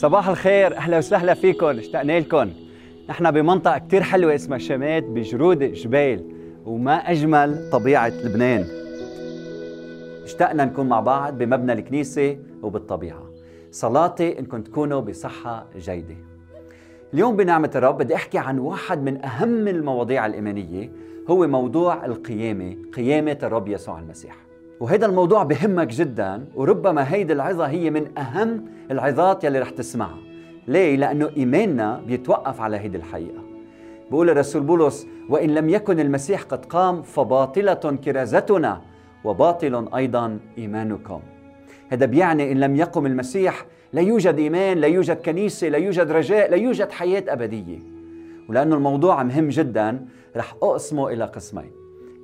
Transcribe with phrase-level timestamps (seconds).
[0.00, 2.50] صباح الخير أهلا وسهلا فيكم اشتقنا لكم.
[3.08, 6.24] نحن بمنطقة كتير حلوة اسمها شمات بجرود جبيل
[6.66, 8.64] وما أجمل طبيعة لبنان.
[10.24, 13.22] اشتقنا نكون مع بعض بمبنى الكنيسة وبالطبيعة.
[13.70, 16.16] صلاتي إنكم تكونوا بصحة جيدة.
[17.14, 20.92] اليوم بنعمة الرب بدي أحكي عن واحد من أهم المواضيع الإيمانية
[21.30, 24.36] هو موضوع القيامة قيامة الرب يسوع المسيح.
[24.80, 30.18] وهذا الموضوع بهمك جدا وربما هيدي العظة هي من أهم العظات يلي رح تسمعها.
[30.68, 33.42] ليه؟ لأنه إيماننا بيتوقف على هيدي الحقيقة.
[34.10, 38.80] بقول الرسول بولس وإن لم يكن المسيح قد قام فباطلة كرازتنا
[39.24, 41.20] وباطل أيضا إيمانكم.
[41.88, 46.50] هذا بيعني إن لم يقم المسيح لا يوجد إيمان لا يوجد كنيسة لا يوجد رجاء
[46.50, 47.78] لا يوجد حياة أبدية.
[48.48, 51.70] ولأنه الموضوع مهم جدا رح أقسمه إلى قسمين.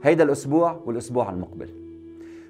[0.02, 1.68] هيدا الأسبوع والأسبوع المقبل.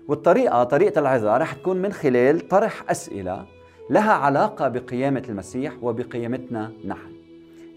[0.09, 3.56] والطريقة طريقة العظة رح تكون من خلال طرح أسئلة
[3.91, 7.13] لها علاقة بقيامة المسيح وبقيامتنا نحن.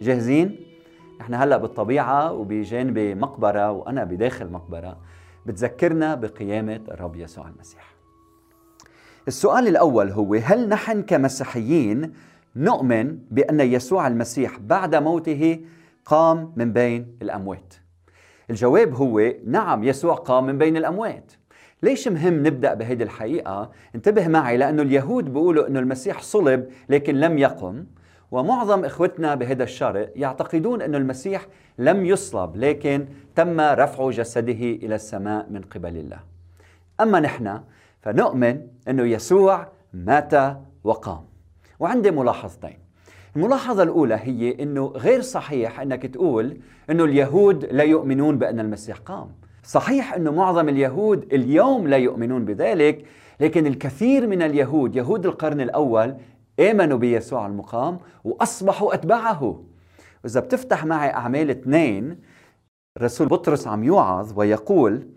[0.02, 0.56] جاهزين؟
[1.20, 4.98] نحن هلأ بالطبيعة وبجانب مقبرة وأنا بداخل مقبرة
[5.46, 7.96] بتذكرنا بقيامة الرب يسوع المسيح.
[9.28, 12.14] السؤال الأول هو هل نحن كمسيحيين
[12.56, 15.60] نؤمن بأن يسوع المسيح بعد موته
[16.06, 17.74] قام من بين الأموات؟
[18.50, 21.32] الجواب هو نعم يسوع قام من بين الأموات.
[21.84, 27.38] ليش مهم نبدأ بهيدي الحقيقة؟ انتبه معي لأنه اليهود بيقولوا أنه المسيح صلب لكن لم
[27.38, 27.86] يقم
[28.32, 35.48] ومعظم إخوتنا بهذا الشرق يعتقدون أن المسيح لم يصلب لكن تم رفع جسده إلى السماء
[35.50, 36.20] من قبل الله.
[37.02, 37.62] أما نحن
[38.02, 40.34] فنؤمن أنه يسوع مات
[40.84, 41.22] وقام.
[41.80, 42.78] وعندي ملاحظتين.
[43.36, 46.58] الملاحظة الأولى هي أنه غير صحيح أنك تقول
[46.90, 49.39] أنه اليهود لا يؤمنون بأن المسيح قام.
[49.70, 53.06] صحيح أنه معظم اليهود اليوم لا يؤمنون بذلك
[53.40, 56.16] لكن الكثير من اليهود يهود القرن الأول
[56.60, 59.64] آمنوا بيسوع المقام وأصبحوا أتباعه.
[60.24, 62.18] وإذا بتفتح معي أعمال اثنين
[63.02, 65.08] رسول بطرس عم يوعظ ويقول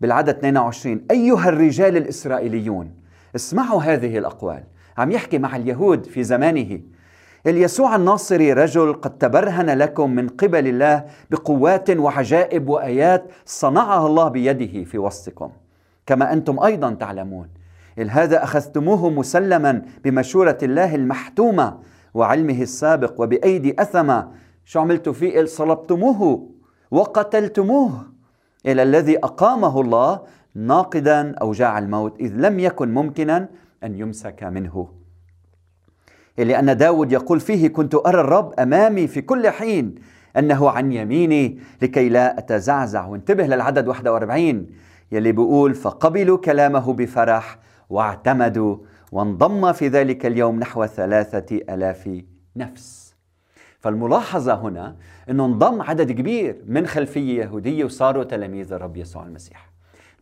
[0.00, 2.94] بالعدد 22 أيها الرجال الإسرائيليون
[3.36, 4.64] اسمعوا هذه الأقوال.
[4.98, 6.80] عم يحكي مع اليهود في زمانه.
[7.50, 14.84] اليسوع الناصري رجل قد تبرهن لكم من قبل الله بقوات وعجائب وآيات صنعها الله بيده
[14.84, 15.50] في وسطكم.
[16.06, 17.48] كما أنتم أيضا تعلمون
[18.08, 21.78] هذا أخذتموه مسلما بمشورة الله المحتومة
[22.14, 24.28] وعلمه السابق وبأيدي أثمة.
[24.64, 26.48] شو عملتوا فيه؟ صلبتموه
[26.90, 27.90] وقتلتموه.
[28.66, 30.20] إلى الذي أقامه الله
[30.54, 33.48] ناقدا اوجاع الموت إذ لم يكن ممكنا
[33.84, 34.97] أن يمسك منه.
[36.44, 39.94] لأن داود يقول فيه كنت أرى الرب أمامي في كل حين.
[40.36, 43.06] أنه عن يميني لكي لا أتزعزع.
[43.06, 44.66] وانتبه للعدد 41
[45.12, 47.58] يلي بيقول فقبلوا كلامه بفرح
[47.90, 48.76] واعتمدوا
[49.12, 52.22] وانضم في ذلك اليوم نحو ثلاثة ألاف
[52.56, 53.14] نفس.
[53.80, 54.96] فالملاحظة هنا
[55.30, 59.70] أنه انضم عدد كبير من خلفية يهودية وصاروا تلاميذ الرب يسوع المسيح.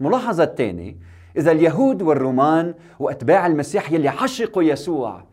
[0.00, 0.96] الملاحظة الثانية
[1.36, 5.24] إذا اليهود والرومان وأتباع المسيح يلي عشقوا يسوع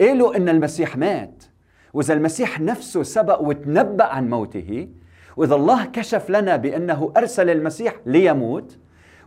[0.00, 1.44] قالوا إن المسيح مات
[1.92, 4.88] وإذا المسيح نفسه سبق وتنبأ عن موته
[5.36, 8.78] وإذا الله كشف لنا بأنه أرسل المسيح ليموت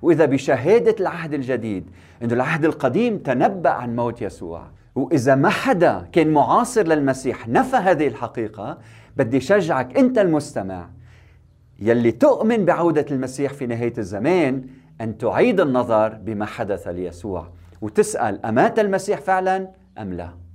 [0.01, 1.89] وإذا بشهادة العهد الجديد
[2.23, 4.67] إنه العهد القديم تنبأ عن موت يسوع.
[4.95, 8.77] وإذا ما حدا كان معاصر للمسيح نفى هذه الحقيقة
[9.17, 10.89] بدي شجعك أنت المستمع
[11.79, 14.63] يلي تؤمن بعودة المسيح في نهاية الزمان
[15.01, 17.49] أن تعيد النظر بما حدث ليسوع
[17.81, 20.46] وتسأل أمات المسيح فعلا أم لا؟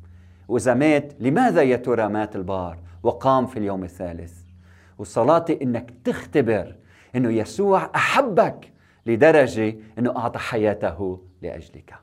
[0.53, 4.33] وإذا مات لماذا يا ترى مات البار وقام في اليوم الثالث؟
[4.99, 6.77] وصلاتي إنك تختبر
[7.17, 8.73] إنه يسوع أحبك
[9.07, 11.95] لدرجة إنه أعطى حياته لأجلك.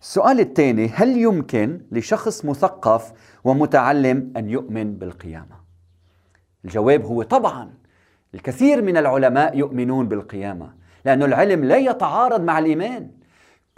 [0.00, 3.12] السؤال الثاني هل يمكن لشخص مثقف
[3.44, 5.60] ومتعلم أن يؤمن بالقيامة؟
[6.64, 7.74] الجواب هو طبعا.
[8.34, 10.74] الكثير من العلماء يؤمنون بالقيامة
[11.04, 13.10] لأن العلم لا يتعارض مع الإيمان.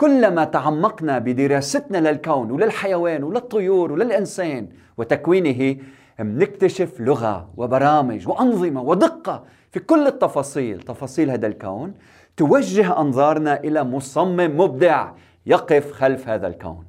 [0.03, 4.69] كلما تعمقنا بدراستنا للكون وللحيوان وللطيور وللإنسان
[4.99, 5.77] وتكوينه
[6.21, 10.81] نكتشف لغة وبرامج وأنظمة ودقة في كل التفاصيل.
[10.81, 11.95] تفاصيل هذا الكون
[12.37, 15.13] توجه أنظارنا إلى مصمم مبدع
[15.47, 16.85] يقف خلف هذا الكون.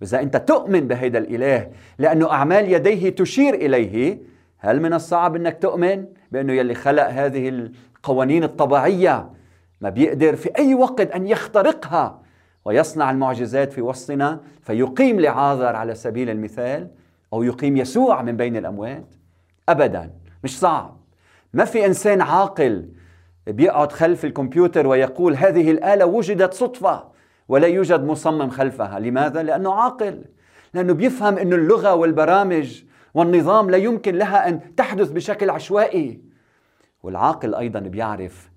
[0.00, 4.18] وإذا أنت تؤمن بهذا الإله لأنه أعمال يديه تشير إليه
[4.58, 9.30] هل من الصعب أنك تؤمن بأنه يلي خلق هذه القوانين الطبيعية؟
[9.80, 12.25] ما بيقدر في أي وقت أن يخترقها.
[12.66, 16.90] ويصنع المعجزات في وسطنا فيقيم لعازر على سبيل المثال
[17.32, 19.14] أو يقيم يسوع من بين الأموات.
[19.68, 20.10] ابدا
[20.44, 20.96] مش صعب.
[21.52, 22.88] ما في إنسان عاقل
[23.46, 27.04] بيقعد خلف الكمبيوتر ويقول هذه الآلة وجدت صدفة
[27.48, 28.98] ولا يوجد مصمم خلفها.
[28.98, 30.24] لماذا؟ لأنه عاقل.
[30.74, 32.82] لأنه بيفهم أن اللغة والبرامج
[33.14, 36.20] والنظام لا يمكن لها أن تحدث بشكل عشوائي.
[37.02, 38.50] والعاقل أيضا بيعرف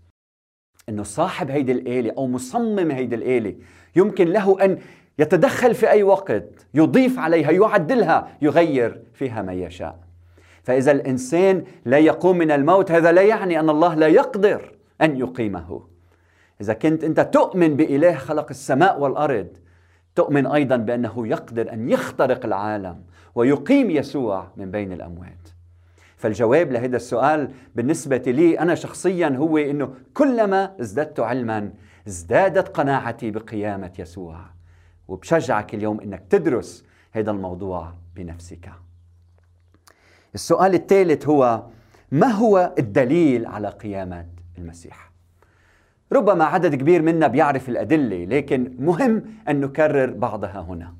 [0.89, 3.55] أنه صاحب هيدي الآلة أو مصمم هيدي الآلة
[3.95, 4.77] يمكن له أن
[5.19, 6.43] يتدخل في أي وقت
[6.73, 9.99] يضيف عليها يعدلها يغير فيها ما يشاء.
[10.63, 14.71] فإذا الإنسان لا يقوم من الموت هذا لا يعني أن الله لا يقدر
[15.01, 15.81] أن يقيمه.
[16.61, 19.47] إذا كنت أنت تؤمن بإله خلق السماء والأرض
[20.15, 23.01] تؤمن أيضا بأنه يقدر أن يخترق العالم
[23.35, 25.38] ويقيم يسوع من بين الأموات
[26.19, 31.71] فالجواب لهذا السؤال بالنسبة لي أنا شخصيا هو أنه كلما ازددت علما
[32.07, 34.39] ازدادت قناعتي بقيامة يسوع.
[35.07, 38.69] وبشجعك اليوم أنك تدرس هذا الموضوع بنفسك.
[40.35, 41.63] السؤال الثالث هو
[42.11, 44.25] ما هو الدليل على قيامة
[44.57, 45.11] المسيح؟
[46.11, 50.93] ربما عدد كبير منا بيعرف الأدلة لكن مهم أن نكرر بعضها هنا.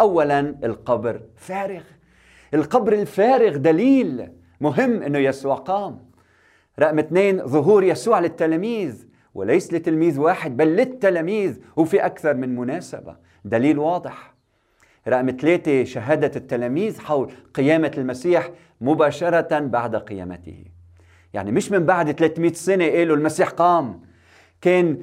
[0.00, 1.82] أولا القبر فارغ.
[2.54, 4.30] القبر الفارغ دليل
[4.64, 5.98] مهم أنه يسوع قام.
[6.78, 13.16] رقم اثنين ظهور يسوع للتلاميذ وليس لتلميذ واحد بل للتلاميذ وفي أكثر من مناسبة.
[13.44, 14.34] دليل واضح.
[15.08, 18.50] رقم ثلاثة شهادة التلاميذ حول قيامة المسيح
[18.80, 20.64] مباشرة بعد قيامته.
[21.34, 24.00] يعني مش من بعد 300 سنة قالوا المسيح قام.
[24.60, 24.98] كان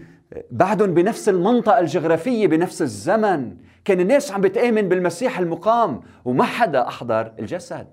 [0.52, 3.58] بعدهم بنفس المنطقة الجغرافية بنفس الزمن.
[3.86, 7.88] كان الناس عم بتآمن بالمسيح المقام وما حدا أحضر الجسد.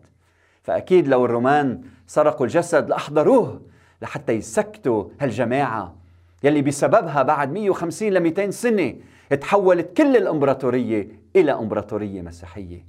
[0.69, 3.61] فأكيد لو الرومان سرقوا الجسد لأحضروه
[4.03, 5.97] لحتى يسكتوا هالجماعة.
[6.45, 8.95] يلي بسببها بعد 150 ل 200 سنة
[9.41, 12.87] تحولت كل الإمبراطورية إلى إمبراطورية مسيحية.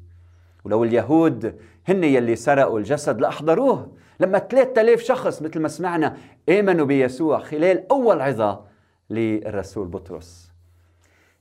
[0.66, 1.56] ولو اليهود
[1.88, 6.18] هن يلي سرقوا الجسد لأحضروه لما 3000 شخص مثل ما سمعنا
[6.50, 8.62] آمنوا بيسوع خلال أول عظة
[9.10, 10.52] للرسول بطرس.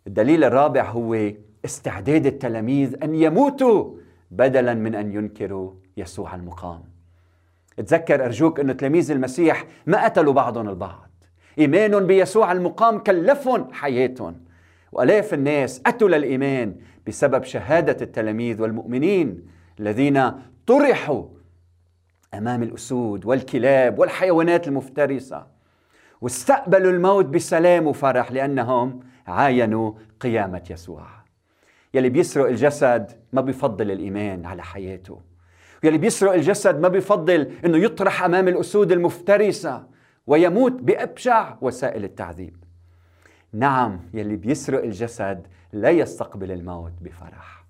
[0.06, 1.30] الدليل الرابع هو
[1.64, 3.94] استعداد التلاميذ أن يموتوا
[4.30, 6.82] بدلا من أن ينكروا يسوع المقام
[7.76, 11.08] تذكر أرجوك أن تلاميذ المسيح ما قتلوا بعضهم البعض.
[11.58, 14.40] إيمان بيسوع المقام كلفهم حياتهم.
[14.92, 19.46] وآلاف الناس أتوا للإيمان بسبب شهادة التلاميذ والمؤمنين
[19.80, 20.32] الذين
[20.66, 21.24] طرحوا
[22.34, 25.46] أمام الأسود والكلاب والحيوانات المفترسة.
[26.20, 31.06] واستقبلوا الموت بسلام وفرح لأنهم عاينوا قيامة يسوع.
[31.94, 35.20] يلي بيسرق الجسد ما بيفضل الإيمان على حياته.
[35.82, 39.86] يلي بيسرق الجسد ما بيفضل أنه يطرح أمام الأسود المفترسة
[40.26, 42.56] ويموت بأبشع وسائل التعذيب.
[43.52, 47.64] نعم يلي بيسرق الجسد لا يستقبل الموت بفرح.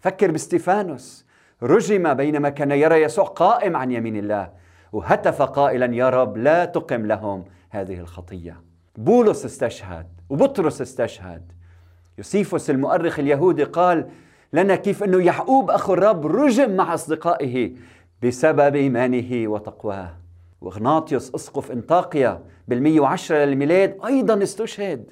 [0.00, 1.26] فكر باستيفانوس
[1.62, 4.52] رجم بينما كان يرى يسوع قائم عن يمين الله
[4.92, 8.60] وهتف قائلا يا رب لا تقم لهم هذه الخطية.
[8.96, 11.52] بولس استشهد وبطرس استشهد.
[12.18, 14.08] يوسيفوس المؤرخ اليهودي قال
[14.52, 17.72] لنا كيف أنه يعقوب أخو الرب رجم مع أصدقائه
[18.22, 20.14] بسبب إيمانه وتقواه.
[20.60, 25.10] وغناطيوس أسقف إنطاقيا بالمية وعشرة للميلاد أيضا استشهد.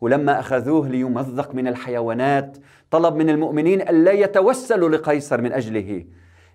[0.00, 2.56] ولما أخذوه ليمزق من الحيوانات
[2.90, 6.04] طلب من المؤمنين الا يتوسلوا لقيصر من أجله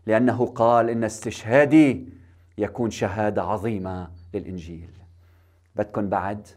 [0.08, 2.10] لأنه قال إن استشهادي
[2.58, 4.90] يكون شهادة عظيمة للإنجيل.
[5.76, 6.48] بدكم بعد.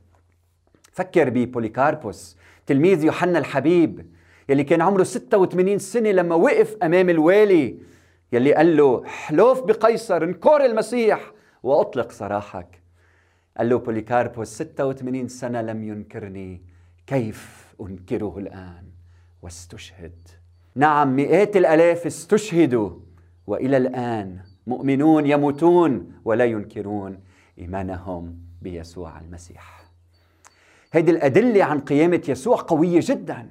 [0.93, 2.37] فكر ببوليكاربوس
[2.67, 4.06] تلميذ يوحنا الحبيب
[4.49, 7.79] يلي كان عمره 86 سنة لما وقف أمام الوالي
[8.32, 11.32] يلي قال له حلوف بقيصر انكر المسيح.
[11.63, 12.82] وأطلق سراحك
[13.56, 16.63] قال له بوليكاربوس 86 سنة لم ينكرني.
[17.06, 18.84] كيف أنكره الآن؟
[19.43, 20.29] واستشهد.
[20.75, 22.91] نعم مئات الآلاف استشهدوا
[23.46, 27.20] وإلى الآن مؤمنون يموتون ولا ينكرون
[27.58, 29.84] إيمانهم بيسوع المسيح.
[30.93, 33.49] هيدي الأدلة عن قيامة يسوع قوية جدا.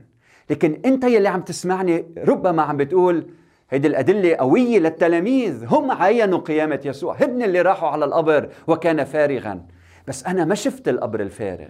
[0.50, 3.28] لكن أنت يلي عم تسمعني ربما عم بتقول
[3.70, 5.66] هيدي الأدلة قوية للتلاميذ.
[5.68, 9.66] هم عينوا قيامة يسوع هن اللي راحوا على القبر وكان فارغا.
[10.08, 11.70] بس أنا ما شفت القبر الفارغ.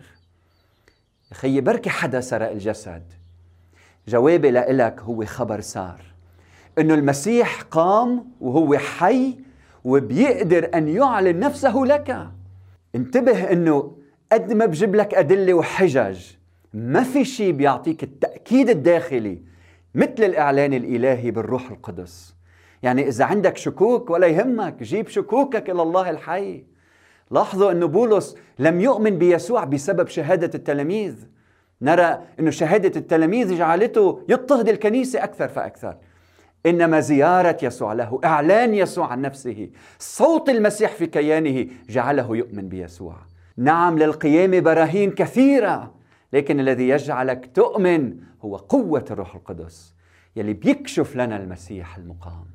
[1.33, 3.03] خيي بركي حدا سرق الجسد.
[4.07, 6.01] جوابي لإلك هو خبر سار.
[6.77, 9.37] إنه المسيح قام وهو حي
[9.83, 12.27] وبيقدر أن يعلن نفسه لك.
[12.95, 13.97] انتبه إنه
[14.31, 16.19] قد ما بجيب لك أدلة وحجج
[16.73, 19.41] ما في شيء بيعطيك التأكيد الداخلي
[19.95, 22.35] مثل الإعلان الإلهي بالروح القدس.
[22.83, 26.63] يعني إذا عندك شكوك ولا يهمك جيب شكوكك إلى الله الحي.
[27.31, 31.15] لاحظوا أن بولس لم يؤمن بيسوع بسبب شهادة التلاميذ.
[31.81, 35.97] نرى أن شهادة التلاميذ جعلته يضطهد الكنيسة أكثر فأكثر.
[36.65, 43.15] إنما زيارة يسوع له إعلان يسوع عن نفسه صوت المسيح في كيانه جعله يؤمن بيسوع.
[43.57, 46.00] نعم للقيامة براهين كثيرة
[46.33, 49.93] لكن الذي يجعلك تؤمن هو قوة الروح القدس
[50.35, 52.45] يلي بيكشف لنا المسيح المقام.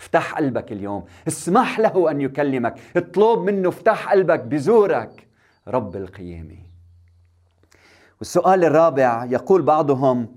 [0.00, 5.28] افتح قلبك اليوم اسمح له أن يكلمك اطلب منه افتح قلبك بزورك.
[5.68, 6.58] رب القيامة.
[8.18, 10.36] والسؤال الرابع يقول بعضهم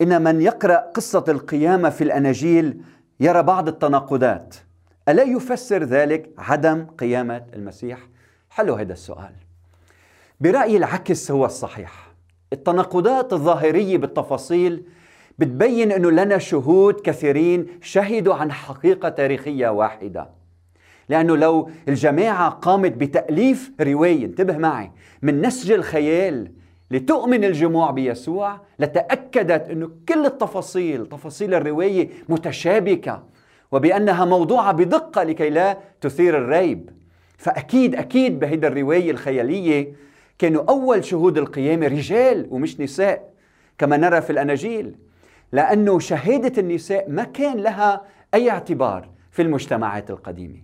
[0.00, 2.82] إن من يقرأ قصة القيامة في الأناجيل
[3.20, 4.56] يرى بعض التناقضات.
[5.08, 7.98] ألا يفسر ذلك عدم قيامة المسيح؟
[8.50, 9.32] حلو هذا السؤال.
[10.40, 12.11] برأيي العكس هو الصحيح.
[12.52, 14.82] التناقضات الظاهرية بالتفاصيل
[15.38, 20.30] بتبين أنه لنا شهود كثيرين شهدوا عن حقيقة تاريخية واحدة.
[21.08, 24.90] لأنه لو الجماعة قامت بتأليف رواية انتبه معي
[25.22, 26.50] من نسج الخيال
[26.90, 33.22] لتؤمن الجموع بيسوع لتأكدت أنه كل التفاصيل تفاصيل الرواية متشابكة
[33.72, 36.90] وبأنها موضوعة بدقة لكي لا تثير الريب.
[37.38, 39.92] فأكيد أكيد بهيدا الرواية الخيالية
[40.38, 43.32] كانوا أول شهود القيامة رجال ومش نساء
[43.78, 44.94] كما نرى في الأناجيل
[45.52, 48.02] لأنه شهادة النساء ما كان لها
[48.34, 50.56] أي اعتبار في المجتمعات القديمة.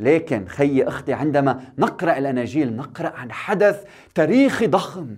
[0.00, 5.16] لكن خي أختي عندما نقرأ الأناجيل نقرأ عن حدث تاريخي ضخم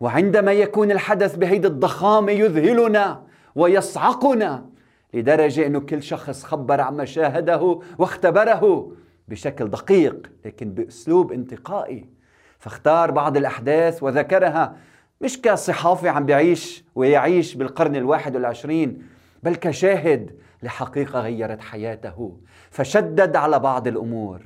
[0.00, 3.22] وعندما يكون الحدث بهيدي الضخامة يذهلنا
[3.54, 4.66] ويصعقنا
[5.14, 8.92] لدرجة أنه كل شخص خبر عما شاهده واختبره
[9.28, 12.19] بشكل دقيق لكن بأسلوب انتقائي.
[12.60, 14.76] فاختار بعض الأحداث وذكرها
[15.20, 19.02] مش كصحافي عم بيعيش ويعيش بالقرن الواحد والعشرين
[19.42, 22.36] بل كشاهد لحقيقة غيرت حياته
[22.70, 24.42] فشدد على بعض الأمور.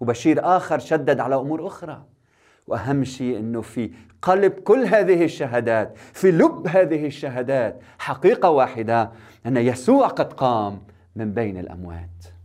[0.00, 2.04] وبشير آخر شدد على أمور أخرى.
[2.66, 3.90] وأهم شيء أنه في
[4.22, 9.10] قلب كل هذه الشهادات في لب هذه الشهادات حقيقة واحدة
[9.46, 10.82] أن يسوع قد قام
[11.16, 12.39] من بين الأموات.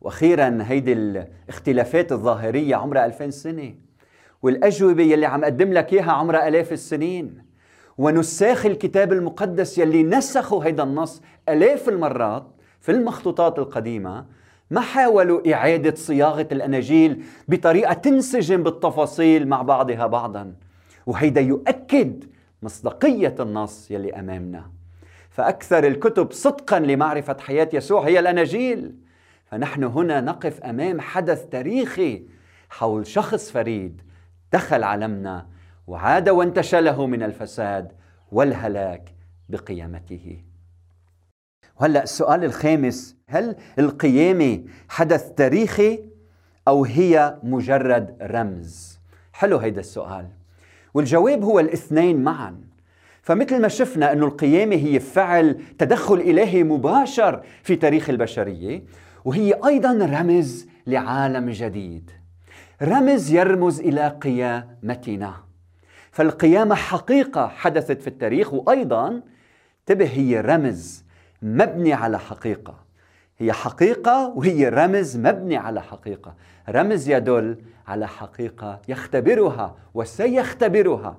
[0.00, 3.74] وأخيرا هيدي الاختلافات الظاهرية عمرها ألفين سنة.
[4.42, 7.42] والأجوبة يلي عم أقدم لك إياها عمرها آلاف السنين.
[7.98, 12.46] ونساخ الكتاب المقدس يلي نسخوا هيدا النص آلاف المرات
[12.80, 14.26] في المخطوطات القديمة.
[14.70, 20.54] ما حاولوا إعادة صياغة الأناجيل بطريقة تنسجم بالتفاصيل مع بعضها بعضا.
[21.06, 22.24] وهيدا يؤكد
[22.62, 24.70] مصداقية النص يلي أمامنا.
[25.30, 28.94] فأكثر الكتب صدقا لمعرفة حياة يسوع هي الأناجيل.
[29.50, 32.22] فنحن هنا نقف أمام حدث تاريخي
[32.70, 34.02] حول شخص فريد
[34.52, 35.46] دخل عالمنا
[35.86, 37.92] وعاد وانتشله من الفساد
[38.32, 39.14] والهلاك
[39.48, 40.42] بقيامته.
[41.80, 46.04] وهلأ السؤال الخامس هل القيامه حدث تاريخي
[46.68, 48.98] أو هي مجرد رمز؟
[49.32, 50.28] حلو هيدا السؤال.
[50.94, 52.60] والجواب هو الاثنين معا.
[53.22, 58.82] فمثل ما شفنا أن القيامة هي فعل تدخل إلهي مباشر في تاريخ البشرية
[59.24, 62.10] وهي أيضا رمز لعالم جديد.
[62.82, 65.34] رمز يرمز إلى قيامتنا.
[66.10, 69.22] فالقيامة حقيقة حدثت في التاريخ وأيضا
[69.80, 71.04] انتبه هي رمز
[71.42, 72.74] مبني على حقيقة.
[73.38, 76.34] هي حقيقة وهي رمز مبني على حقيقة.
[76.68, 81.16] رمز يدل على حقيقة يختبرها وسيختبرها.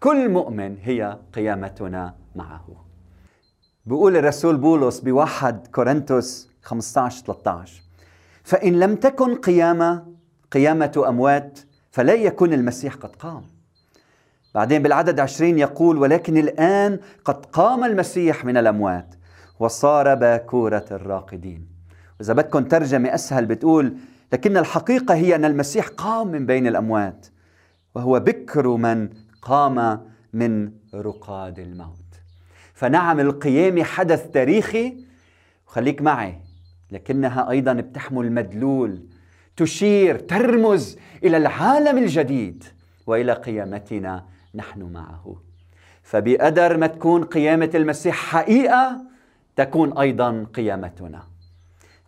[0.00, 2.84] كل مؤمن هي قيامتنا معه.
[3.86, 7.82] بيقول الرسول بولس بواحد كورنثوس 15 13
[8.44, 10.06] فإن لم تكن قيامة
[10.52, 13.42] قيامة أموات فلا يكون المسيح قد قام.
[14.54, 19.14] بعدين بالعدد عشرين يقول ولكن الآن قد قام المسيح من الأموات
[19.60, 21.66] وصار باكورة الراقدين.
[22.20, 23.96] وإذا بدكم ترجمة أسهل بتقول
[24.32, 27.26] لكن الحقيقة هي أن المسيح قام من بين الأموات
[27.94, 29.08] وهو بكر من
[29.42, 31.98] قام من رقاد الموت.
[32.74, 35.04] فنعم القيامة حدث تاريخي.
[35.66, 36.43] وخليك معي.
[36.94, 39.02] لكنها أيضا بتحمل مدلول
[39.56, 42.64] تشير ترمز إلى العالم الجديد
[43.06, 44.24] وإلى قيامتنا
[44.54, 45.36] نحن معه.
[46.02, 49.00] فبقدر ما تكون قيامة المسيح حقيقة
[49.56, 51.22] تكون أيضا قيامتنا.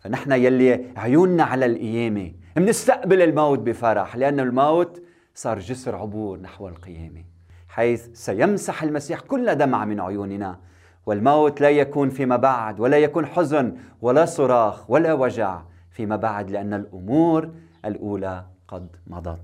[0.00, 5.02] فنحن يلي عيوننا على القيامة منستقبل الموت بفرح لأن الموت
[5.34, 7.24] صار جسر عبور نحو القيامة
[7.68, 10.60] حيث سيمسح المسيح كل دمعة من عيوننا
[11.06, 16.74] والموت لا يكون فيما بعد ولا يكون حزن ولا صراخ ولا وجع فيما بعد لأن
[16.74, 17.50] الأمور
[17.84, 19.38] الأولى قد مضت.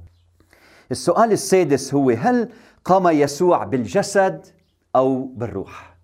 [0.90, 2.48] السؤال السادس هو هل
[2.84, 4.46] قام يسوع بالجسد
[4.96, 5.96] أو بالروح؟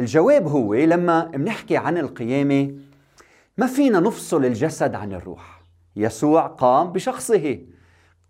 [0.00, 2.74] الجواب هو لما بنحكي عن القيامة
[3.58, 5.62] ما فينا نفصل الجسد عن الروح.
[5.96, 7.58] يسوع قام بشخصه.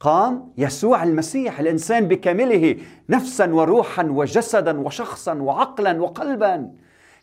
[0.00, 2.76] قام يسوع المسيح الإنسان بكامله
[3.08, 6.70] نفسا وروحا وجسدا وشخصا وعقلا وقلبا.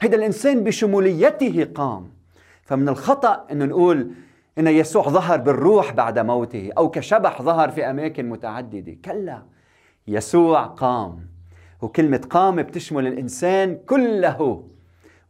[0.01, 2.11] هذا الإنسان بشموليته قام.
[2.63, 4.11] فمن الخطأ إنه نقول
[4.57, 8.97] إن يسوع ظهر بالروح بعد موته أو كشبح ظهر في أماكن متعددة.
[9.05, 9.41] كلا
[10.07, 11.27] يسوع قام.
[11.81, 14.63] وكلمة قام بتشمل الإنسان كله.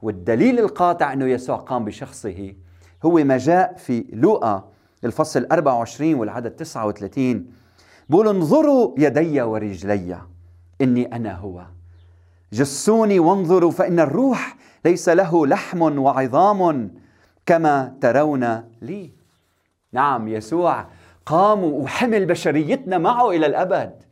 [0.01, 2.53] والدليل القاطع أنه يسوع قام بشخصه
[3.05, 4.69] هو ما جاء في لوقا
[5.03, 7.45] الفصل 24 والعدد 39
[8.09, 10.17] بقول انظروا يدي ورجلي.
[10.81, 11.65] إني أنا هو.
[12.53, 16.91] جسوني وانظروا فإن الروح ليس له لحم وعظام
[17.45, 19.11] كما ترون لي.
[19.93, 20.85] نعم يسوع
[21.25, 24.03] قام وحمل بشريتنا معه إلى الأبد.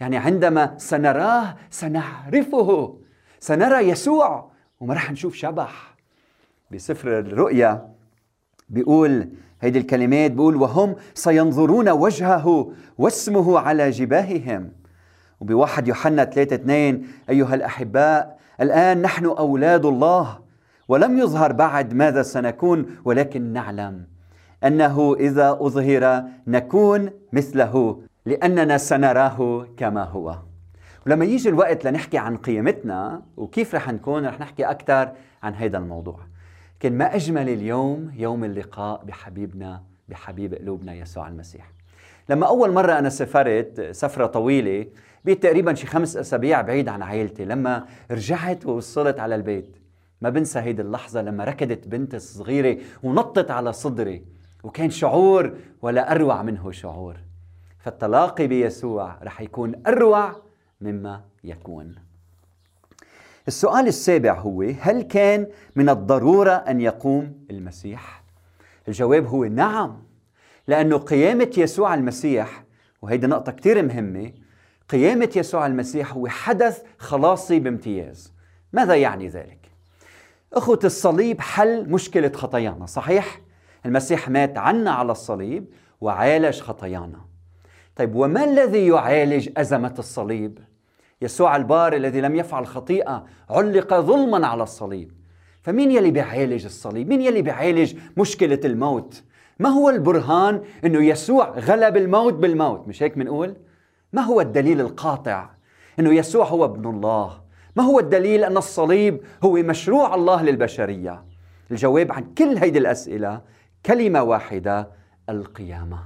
[0.00, 2.98] يعني عندما سنراه سنعرفه.
[3.40, 4.50] سنرى يسوع.
[4.80, 5.94] وما رح نشوف شبح.
[6.70, 7.88] بسفر الرؤيا
[8.72, 9.28] بيقول
[9.60, 14.70] هيدي الكلمات بيقول وهم سينظرون وجهه واسمه على جباههم.
[15.40, 20.38] وبواحد يوحنا 3 2 أيها الأحباء الآن نحن أولاد الله
[20.88, 24.06] ولم يظهر بعد ماذا سنكون ولكن نعلم
[24.64, 30.36] أنه إذا أظهر نكون مثله لأننا سنراه كما هو.
[31.06, 35.12] ولما يجي الوقت لنحكي عن قيمتنا وكيف رح نكون رح نحكي أكثر
[35.42, 36.18] عن هذا الموضوع.
[36.82, 41.72] لكن ما أجمل اليوم يوم اللقاء بحبيبنا بحبيب قلوبنا يسوع المسيح.
[42.28, 44.86] لما أول مرة أنا سافرت سفرة طويلة
[45.24, 49.76] بيت تقريبا شي خمس أسابيع بعيد عن عائلتي لما رجعت ووصلت على البيت
[50.20, 54.24] ما بنسى هيدي اللحظة لما ركضت بنت صغيرة ونطت على صدري
[54.62, 57.16] وكان شعور ولا أروع منه شعور.
[57.78, 60.36] فالتلاقي بيسوع رح يكون أروع
[60.80, 61.94] مما يكون.
[63.52, 68.22] السؤال السابع هو هل كان من الضرورة أن يقوم المسيح؟
[68.88, 70.02] الجواب هو نعم
[70.68, 72.64] لأنه قيامة يسوع المسيح
[73.02, 74.32] وهيدي نقطة كتير مهمة
[74.88, 78.32] قيامة يسوع المسيح هو حدث خلاصي بامتياز
[78.72, 79.58] ماذا يعني ذلك؟
[80.52, 83.40] أخوة الصليب حل مشكلة خطايانا صحيح؟
[83.86, 85.64] المسيح مات عنا على الصليب
[86.00, 87.20] وعالج خطايانا
[87.96, 90.58] طيب وما الذي يعالج أزمة الصليب؟
[91.22, 95.12] يسوع البار الذي لم يفعل خطيئة علق ظلما على الصليب.
[95.62, 99.22] فمين يلي بيعالج الصليب؟ مين يلي بيعالج مشكلة الموت؟
[99.58, 103.56] ما هو البرهان إنه يسوع غلب الموت بالموت؟ مش هيك بنقول
[104.12, 105.50] ما هو الدليل القاطع
[105.98, 107.40] إنه يسوع هو ابن الله؟
[107.76, 111.24] ما هو الدليل أن الصليب هو مشروع الله للبشرية؟
[111.70, 113.40] الجواب عن كل هيدي الأسئلة
[113.86, 114.88] كلمة واحدة
[115.28, 115.98] القيامة.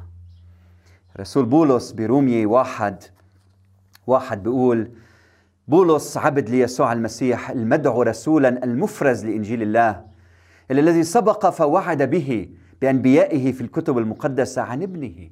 [1.20, 3.02] رسول بولس برومية واحد
[4.06, 4.90] واحد بيقول
[5.68, 10.04] بولس عبد ليسوع المسيح المدعو رسولا المفرز لإنجيل الله
[10.70, 12.48] الذي سبق فوعد به
[12.82, 15.30] بأنبيائه في الكتب المقدسة عن ابنه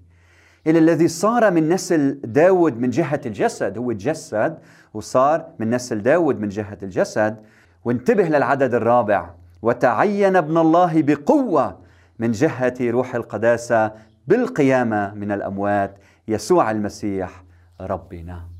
[0.66, 4.58] إلى الذي صار من نسل داود من جهة الجسد هو تجسد
[4.94, 7.36] وصار من نسل داود من جهة الجسد
[7.84, 9.30] وانتبه للعدد الرابع
[9.62, 11.78] وتعين ابن الله بقوة
[12.18, 13.92] من جهة روح القداسة
[14.26, 17.44] بالقيامة من الأموات يسوع المسيح
[17.80, 18.53] ربنا.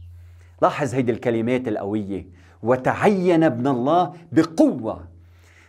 [0.65, 2.27] لاحظ هيدي الكلمات القوية.
[2.63, 5.05] وتعين ابن الله بقوة.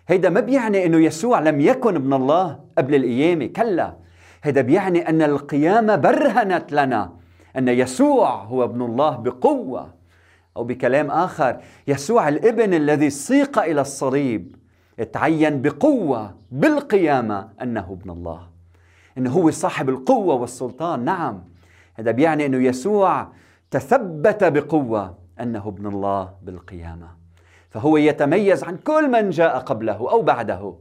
[0.08, 3.95] هيدا ما بيعني إنه يسوع لم يكن ابن الله قبل القيامة كلا.
[4.41, 7.12] هذا بيعني أن القيامة برهنت لنا
[7.58, 9.93] أن يسوع هو ابن الله بقوة.
[10.58, 14.55] أو بكلام آخر يسوع الابن الذي سيق إلى الصليب
[15.13, 18.41] تعين بقوة بالقيامة أنه ابن الله.
[19.17, 21.43] إنه هو صاحب القوة والسلطان نعم.
[21.95, 23.27] هذا بيعني إنه يسوع
[23.76, 27.08] تثبت بقوة أنه ابن الله بالقيامة.
[27.70, 30.76] فهو يتميز عن كل من جاء قبله أو بعده.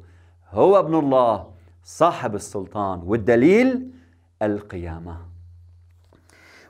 [0.50, 1.50] هو ابن الله
[1.84, 3.90] صاحب السلطان والدليل
[4.42, 5.16] القيامة.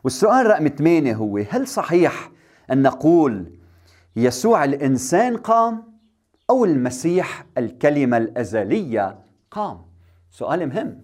[0.04, 2.30] والسؤال رقم ثمانية هو هل صحيح
[2.72, 3.52] أن نقول
[4.16, 5.82] يسوع الإنسان قام
[6.50, 9.18] أو المسيح الكلمة الأزلية
[9.50, 9.82] قام؟
[10.30, 11.02] سؤال مهم.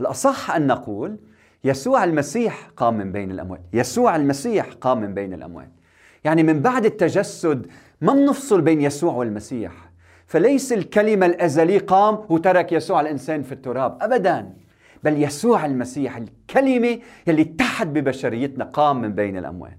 [0.00, 1.18] الأصح أن نقول
[1.64, 5.70] يسوع المسيح قام من بين الأموات يسوع المسيح قام من بين الأموات
[6.24, 7.66] يعني من بعد التجسد
[8.00, 9.72] ما بنفصل بين يسوع والمسيح.
[10.26, 13.98] فليس الكلمة الأزلي قام وترك يسوع الإنسان في التراب.
[14.00, 14.52] أبدا.
[15.04, 19.78] بل يسوع المسيح الكلمة يلي اتحد ببشريتنا قام من بين الأموات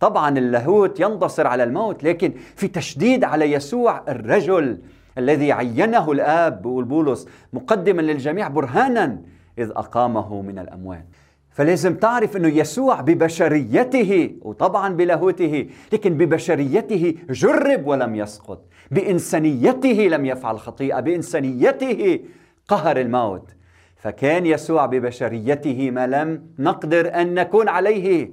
[0.00, 4.78] طبعا اللاهوت ينتصر على الموت لكن في تشديد على يسوع الرجل
[5.18, 9.18] الذي عينه الآب بولس مقدما للجميع برهانا.
[9.60, 11.06] إذ أقامه من الأموات.
[11.50, 18.64] فلازم تعرف إنه يسوع ببشريته وطبعا بلاهوته لكن ببشريته جرب ولم يسقط.
[18.90, 22.20] بإنسانيته لم يفعل خطيئة بإنسانيته
[22.68, 23.50] قهر الموت.
[23.96, 28.30] فكان يسوع ببشريته ما لم نقدر أن نكون عليه.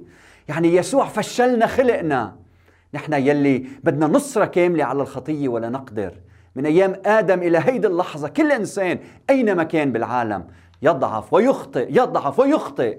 [0.48, 2.36] يعني يسوع فشلنا خلقنا.
[2.94, 6.12] نحن يلي بدنا نصرة كاملة على الخطية ولا نقدر.
[6.56, 8.98] من أيام آدم إلى هيدي اللحظة كل إنسان
[9.30, 10.44] أينما كان بالعالم
[10.82, 12.98] يضعف ويخطئ يضعف ويخطئ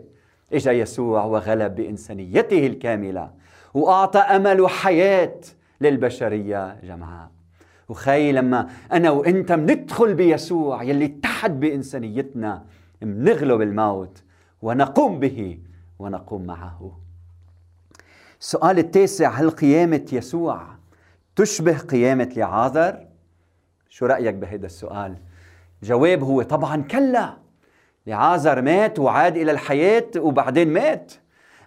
[0.54, 3.32] اجا يسوع وغلب بإنسانيته الكاملة
[3.74, 5.36] وأعطى أمل وحياة
[5.82, 7.30] للبشرية جمعاء
[7.90, 12.66] وخي لما أنا وإنت مندخل بيسوع يلي اتحد بإنسانيتنا
[13.02, 14.24] منغلب الموت
[14.62, 15.60] ونقوم به
[16.00, 17.00] ونقوم معه
[18.40, 20.68] السؤال التاسع هل قيامة يسوع
[21.36, 23.08] تشبه قيامة لعازر؟
[23.90, 25.16] شو رأيك بهذا السؤال؟
[25.84, 27.38] الجواب هو طبعا كلا
[28.08, 31.14] لعازر مات وعاد إلى الحياة وبعدين مات.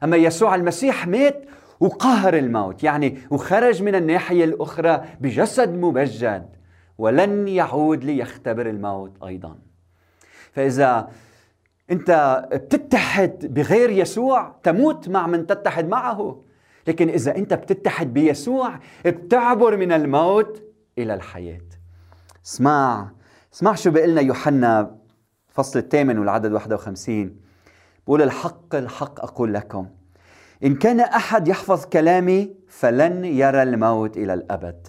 [0.04, 1.44] أما يسوع المسيح مات
[1.80, 6.48] وقهر الموت يعني وخرج من الناحية الأخرى بجسد ممجد
[6.98, 9.58] ولن يعود ليختبر الموت أيضا.
[10.52, 11.08] فإذا
[11.90, 16.42] أنت بتتحد بغير يسوع تموت مع من تتحد معه.
[16.88, 20.62] لكن إذا أنت بتتحد بيسوع بتعبر من الموت
[20.98, 21.60] إلى الحياة.
[22.46, 23.10] اسمع
[23.54, 24.96] اسمع شو بيقول لنا يوحنا
[25.52, 27.36] فصل الثامن والعدد 51
[28.06, 29.86] بقول الحق الحق أقول لكم
[30.64, 34.88] إن كان أحد يحفظ كلامي فلن يرى الموت إلى الأبد.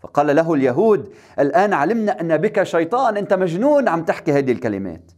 [0.00, 5.10] فقال له اليهود الآن علمنا أن بك شيطان أنت مجنون عم تحكي هذه الكلمات.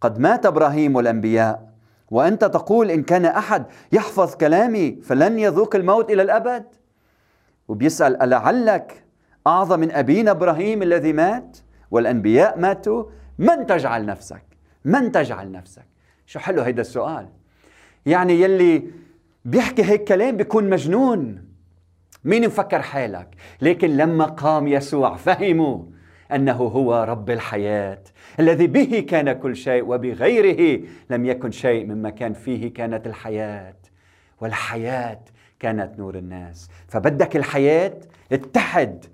[0.00, 1.70] قد مات إبراهيم والأنبياء
[2.10, 6.64] وأنت تقول إن كان أحد يحفظ كلامي فلن يذوق الموت إلى الأبد؟
[7.68, 9.04] وبيسأل ألعلك
[9.46, 11.58] أعظم من أبينا إبراهيم الذي مات؟
[11.90, 13.04] والأنبياء ماتوا
[13.40, 14.42] من تجعل نفسك؟
[14.84, 15.86] من تجعل نفسك؟
[16.26, 17.28] شو حلو هيدا السؤال.
[18.06, 18.82] يعني يلي
[19.44, 21.44] بيحكي هيك كلام بيكون مجنون.
[22.24, 23.28] مين مفكر حالك؟
[23.62, 25.84] لكن لما قام يسوع فهموا
[26.32, 28.02] أنه هو رب الحياة
[28.40, 33.76] الذي به كان كل شيء وبغيره لم يكن شيء مما كان فيه كانت الحياة.
[34.40, 35.20] والحياة
[35.58, 36.68] كانت نور الناس.
[36.88, 38.00] فبدك الحياة
[38.32, 39.04] اتحد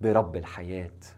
[0.00, 1.15] برب الحياة.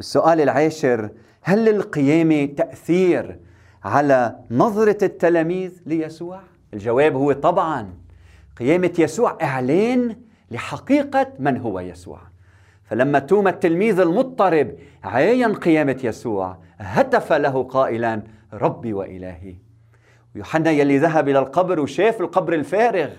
[0.00, 1.10] والسؤال العاشر
[1.42, 3.38] هل للقيامه تأثير
[3.84, 6.40] على نظرة التلاميذ ليسوع؟
[6.74, 7.94] الجواب هو طبعا.
[8.56, 10.16] قيامة يسوع إعلان
[10.50, 12.20] لحقيقة من هو يسوع.
[12.84, 14.72] فلما توما التلميذ المضطرب
[15.04, 19.54] عاين قيامة يسوع هتف له قائلا ربي وإلهي.
[20.34, 23.10] ويوحنا يلي ذهب إلى القبر وشاف القبر الفارغ.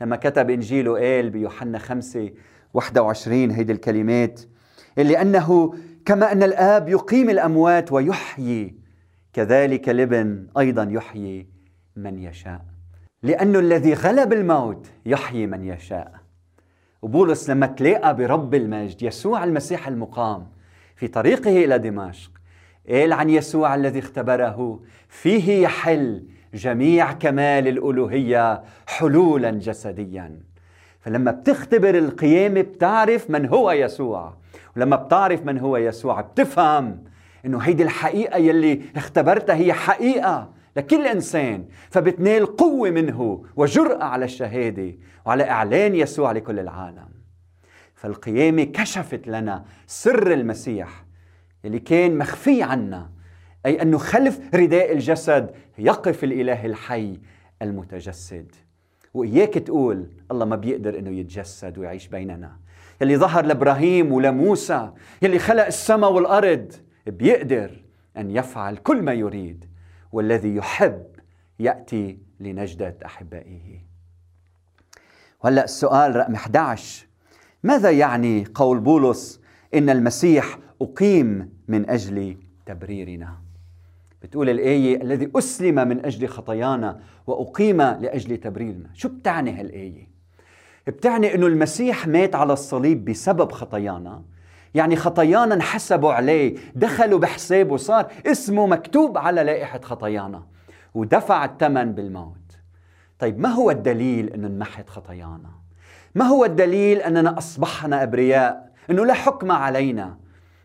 [0.00, 2.30] لما كتب إنجيله قال بيوحنا خمسة
[2.74, 4.40] 21 هيدي الكلمات
[4.98, 5.74] اللي أنه
[6.08, 8.74] كما أن الآب يقيم الأموات ويحيي.
[9.32, 11.46] كذلك الابن أيضا يحيي
[11.96, 12.64] من يشاء.
[13.22, 16.12] لأنه الذي غلب الموت يحيي من يشاء.
[17.02, 20.46] وبولس لما تلاقى برب المجد يسوع المسيح المقام
[20.96, 22.30] في طريقه إلى دمشق
[22.88, 30.40] قال عن يسوع الذي اختبره فيه يحل جميع كمال الألوهية حلولا جسديا.
[31.00, 34.37] فلما بتختبر القيامه بتعرف من هو يسوع.
[34.78, 37.04] ولما بتعرف من هو يسوع بتفهم
[37.46, 41.64] إنه هيدي الحقيقة يلي اختبرتها هي حقيقة لكل إنسان.
[41.90, 44.94] فبتنال قوة منه وجرأة على الشهادة
[45.26, 47.08] وعلى إعلان يسوع لكل العالم.
[47.94, 51.04] فالقيامة كشفت لنا سر المسيح
[51.64, 53.10] اللي كان مخفي عنا
[53.66, 57.20] أي أنه خلف رداء الجسد يقف الإله الحي
[57.62, 58.52] المتجسد.
[59.14, 62.67] وإياك تقول الله ما بيقدر إنه يتجسد ويعيش بيننا.
[63.00, 64.90] يلي ظهر لإبراهيم ولموسى
[65.22, 66.72] يلي خلق السماء والأرض
[67.06, 67.84] بيقدر
[68.16, 69.64] أن يفعل كل ما يريد
[70.12, 71.06] والذي يحب
[71.58, 73.80] يأتي لنجدة أحبائه.
[75.44, 77.06] وهلا السؤال رقم 11
[77.62, 79.40] ماذا يعني قول بولس
[79.74, 83.38] إن المسيح أقيم من أجل تبريرنا؟
[84.22, 88.90] بتقول الآية الذي أسلم من أجل خطايانا وأقيم لأجل تبريرنا.
[88.94, 90.17] شو بتعني هالآية؟
[90.90, 94.22] بتعني إنه المسيح مات على الصليب بسبب خطايانا.
[94.74, 100.42] يعني خطايانا انحسبوا عليه دخلوا بحسابه صار اسمه مكتوب على لائحة خطايانا.
[100.94, 102.58] ودفع الثمن بالموت.
[103.18, 105.50] طيب ما هو الدليل أنه انمحت خطايانا؟
[106.14, 110.16] ما هو الدليل أننا أصبحنا أبرياء؟ أنه لا حكم علينا.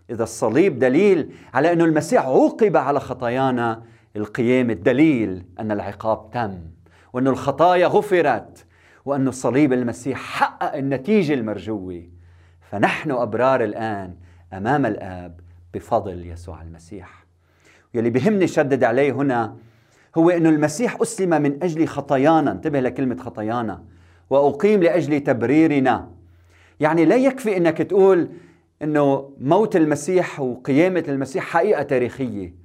[0.09, 3.83] إذا الصليب دليل على أنه المسيح عوقب على خطايانا
[4.15, 6.59] القيامة الدليل أن العقاب تم
[7.13, 8.62] وأن الخطايا غفرت.
[9.05, 12.03] وأن صليب المسيح حقق النتيجة المرجوة
[12.61, 14.15] فنحن أبرار الآن
[14.53, 15.39] أمام الآب
[15.73, 17.25] بفضل يسوع المسيح.
[17.93, 19.55] يلي بهمني شدد عليه هنا
[20.17, 22.51] هو أن المسيح أسلم من أجل خطايانا.
[22.51, 23.83] انتبه لكلمة خطايانا.
[24.29, 26.09] وأقيم لأجل تبريرنا.
[26.79, 28.29] يعني لا يكفي أنك تقول
[28.81, 32.55] أنه موت المسيح وقيامة المسيح حقيقة تاريخية.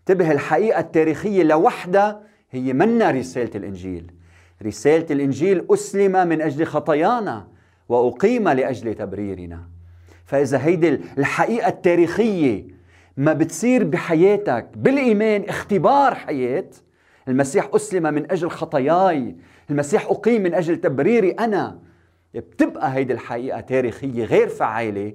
[0.00, 4.12] انتبه الحقيقة التاريخية لوحدها هي منا رسالة الإنجيل.
[4.62, 7.46] رسالة الإنجيل أسلم من أجل خطايانا
[7.88, 9.60] وأقيم لأجل تبريرنا.
[10.24, 12.64] فإذا هيدي الحقيقة التاريخية
[13.16, 16.70] ما بتصير بحياتك بالإيمان اختبار حياة.
[17.28, 19.36] المسيح أسلم من أجل خطاياي
[19.70, 21.78] المسيح أقيم من أجل تبريري أنا.
[22.34, 25.14] بتبقى هيدي الحقيقة تاريخية غير فعالة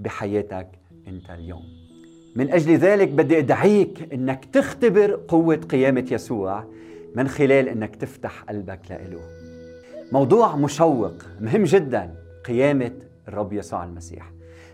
[0.00, 0.68] بحياتك
[1.08, 1.62] أنت اليوم.
[2.36, 6.64] من أجل ذلك بدي أدعيك أنك تختبر قوة قيامة يسوع.
[7.16, 9.20] من خلال أنك تفتح قلبك لإله.
[10.12, 12.92] موضوع مشوق مهم جدا قيامة
[13.28, 14.32] الرب يسوع المسيح.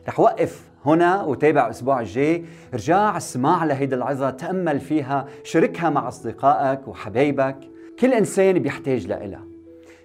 [0.09, 2.45] رح وقف هنا وتابع الأسبوع الجاي.
[2.75, 7.57] رجع اسمع لهيدي العظة تأمل فيها شاركها مع أصدقائك وحبايبك.
[7.99, 9.45] كل إنسان بيحتاج لإلها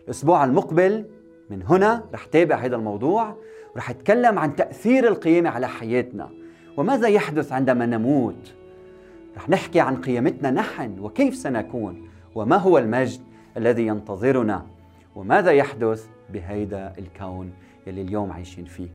[0.05, 1.05] الأسبوع المقبل
[1.49, 3.35] من هنا رح تابع هذا الموضوع
[3.75, 6.29] ورح أتكلم عن تأثير القيامة على حياتنا.
[6.77, 8.53] وماذا يحدث عندما نموت؟
[9.37, 12.06] رح نحكي عن قيامتنا نحن وكيف سنكون؟
[12.37, 13.21] وما هو المجد
[13.57, 14.65] الذي ينتظرنا
[15.15, 17.51] وماذا يحدث بهيدا الكون
[17.87, 18.87] يلي اليوم عايشين فيه؟